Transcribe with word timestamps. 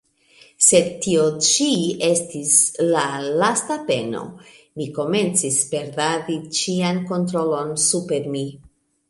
Sed 0.67 0.85
tio 1.05 1.25
ĉi 1.47 1.67
estis 2.07 2.53
la 2.95 3.03
lasta 3.43 3.77
peno; 3.91 4.23
mi 4.81 4.89
komencis 4.97 5.61
perdadi 5.75 6.41
ĉian 6.63 7.01
kontrolon 7.13 7.73
super 7.87 8.29
mi. 8.37 8.45